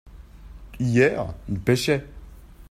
[0.79, 2.07] hier il pêchait.